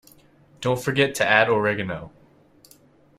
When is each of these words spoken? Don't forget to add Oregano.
Don't 0.61 0.81
forget 0.81 1.13
to 1.13 1.27
add 1.27 1.47
Oregano. 1.47 2.11